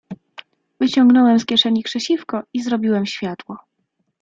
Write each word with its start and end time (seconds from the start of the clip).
"Wyciągnąłem 0.79 1.39
z 1.39 1.45
kieszeni 1.45 1.83
krzesiwko 1.83 2.43
i 2.53 2.63
zrobiłem 2.63 3.05
światło." 3.05 3.57